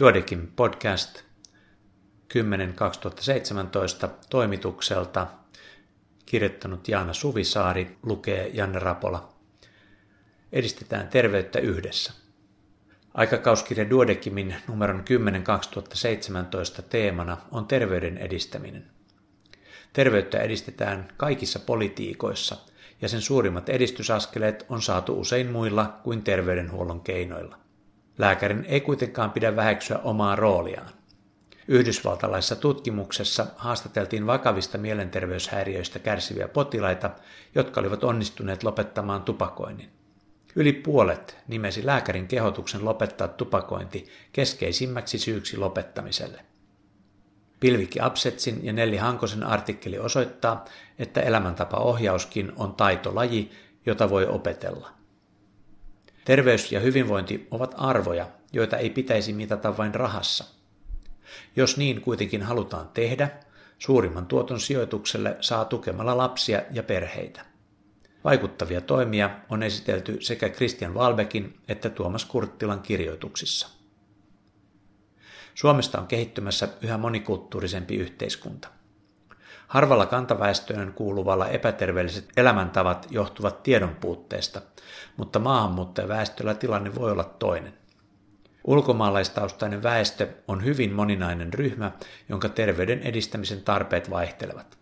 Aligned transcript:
Duodekin 0.00 0.52
podcast 0.56 1.20
10.2017 2.34 4.08
toimitukselta 4.30 5.26
kirjoittanut 6.26 6.88
Jaana 6.88 7.12
Suvisaari, 7.12 7.96
lukee 8.02 8.50
Janne 8.52 8.78
Rapola. 8.78 9.32
Edistetään 10.52 11.08
terveyttä 11.08 11.58
yhdessä. 11.58 12.12
Aikakauskirja 13.14 13.90
Duodekimin 13.90 14.54
numeron 14.68 15.04
10 15.04 15.44
2017 15.44 16.82
teemana 16.82 17.36
on 17.50 17.66
terveyden 17.66 18.18
edistäminen. 18.18 18.84
Terveyttä 19.92 20.38
edistetään 20.38 21.08
kaikissa 21.16 21.58
politiikoissa, 21.58 22.56
ja 23.02 23.08
sen 23.08 23.20
suurimmat 23.20 23.68
edistysaskeleet 23.68 24.66
on 24.68 24.82
saatu 24.82 25.20
usein 25.20 25.50
muilla 25.50 26.00
kuin 26.02 26.22
terveydenhuollon 26.22 27.00
keinoilla. 27.00 27.69
Lääkärin 28.20 28.64
ei 28.68 28.80
kuitenkaan 28.80 29.30
pidä 29.30 29.56
väheksyä 29.56 29.98
omaa 29.98 30.36
rooliaan. 30.36 30.88
Yhdysvaltalaisessa 31.68 32.56
tutkimuksessa 32.56 33.46
haastateltiin 33.56 34.26
vakavista 34.26 34.78
mielenterveyshäiriöistä 34.78 35.98
kärsiviä 35.98 36.48
potilaita, 36.48 37.10
jotka 37.54 37.80
olivat 37.80 38.04
onnistuneet 38.04 38.62
lopettamaan 38.62 39.22
tupakoinnin. 39.22 39.90
Yli 40.56 40.72
puolet 40.72 41.36
nimesi 41.48 41.86
lääkärin 41.86 42.28
kehotuksen 42.28 42.84
lopettaa 42.84 43.28
tupakointi 43.28 44.08
keskeisimmäksi 44.32 45.18
syyksi 45.18 45.56
lopettamiselle. 45.56 46.44
Pilvikki 47.60 48.00
Absetsin 48.00 48.60
ja 48.62 48.72
Nelli 48.72 48.96
Hankosen 48.96 49.44
artikkeli 49.44 49.98
osoittaa, 49.98 50.64
että 50.98 51.20
elämäntapaohjauskin 51.20 52.52
on 52.56 52.74
taitolaji, 52.74 53.50
jota 53.86 54.10
voi 54.10 54.26
opetella. 54.26 54.99
Terveys 56.30 56.72
ja 56.72 56.80
hyvinvointi 56.80 57.46
ovat 57.50 57.74
arvoja, 57.76 58.28
joita 58.52 58.76
ei 58.76 58.90
pitäisi 58.90 59.32
mitata 59.32 59.76
vain 59.76 59.94
rahassa. 59.94 60.44
Jos 61.56 61.76
niin 61.76 62.00
kuitenkin 62.00 62.42
halutaan 62.42 62.88
tehdä, 62.88 63.30
suurimman 63.78 64.26
tuoton 64.26 64.60
sijoitukselle 64.60 65.36
saa 65.40 65.64
tukemalla 65.64 66.16
lapsia 66.16 66.62
ja 66.70 66.82
perheitä. 66.82 67.46
Vaikuttavia 68.24 68.80
toimia 68.80 69.30
on 69.48 69.62
esitelty 69.62 70.16
sekä 70.20 70.48
Christian 70.48 70.94
Walbeckin 70.94 71.58
että 71.68 71.90
Tuomas 71.90 72.24
Kurttilan 72.24 72.82
kirjoituksissa. 72.82 73.68
Suomesta 75.54 75.98
on 76.00 76.06
kehittymässä 76.06 76.68
yhä 76.82 76.98
monikulttuurisempi 76.98 77.96
yhteiskunta. 77.96 78.68
Harvalla 79.70 80.06
kantaväestöön 80.06 80.92
kuuluvalla 80.92 81.48
epäterveelliset 81.48 82.28
elämäntavat 82.36 83.06
johtuvat 83.10 83.62
tiedon 83.62 83.96
puutteesta, 84.00 84.60
mutta 85.16 85.38
maahanmuuttajaväestöllä 85.38 86.54
tilanne 86.54 86.94
voi 86.94 87.12
olla 87.12 87.24
toinen. 87.24 87.72
Ulkomaalaistaustainen 88.64 89.82
väestö 89.82 90.28
on 90.48 90.64
hyvin 90.64 90.92
moninainen 90.92 91.54
ryhmä, 91.54 91.92
jonka 92.28 92.48
terveyden 92.48 93.02
edistämisen 93.02 93.62
tarpeet 93.62 94.10
vaihtelevat. 94.10 94.78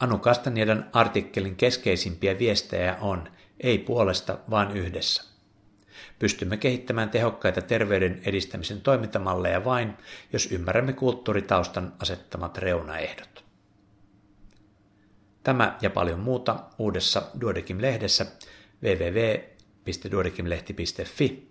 Anu 0.00 0.18
Kastaniedan 0.18 0.90
artikkelin 0.92 1.56
keskeisimpiä 1.56 2.38
viestejä 2.38 2.96
on 3.00 3.28
ei 3.60 3.78
puolesta, 3.78 4.38
vaan 4.50 4.76
yhdessä. 4.76 5.24
Pystymme 6.18 6.56
kehittämään 6.56 7.10
tehokkaita 7.10 7.62
terveyden 7.62 8.20
edistämisen 8.24 8.80
toimintamalleja 8.80 9.64
vain, 9.64 9.96
jos 10.32 10.52
ymmärrämme 10.52 10.92
kulttuuritaustan 10.92 11.92
asettamat 11.98 12.58
reunaehdot. 12.58 13.51
Tämä 15.42 15.78
ja 15.80 15.90
paljon 15.90 16.20
muuta 16.20 16.64
uudessa 16.78 17.22
Duodekim-lehdessä 17.40 18.26
www.duodekimlehti.fi. 18.82 21.48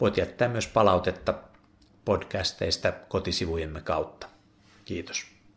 Voit 0.00 0.16
jättää 0.16 0.48
myös 0.48 0.66
palautetta 0.66 1.34
podcasteista 2.04 2.92
kotisivujemme 2.92 3.80
kautta. 3.80 4.28
Kiitos. 4.84 5.31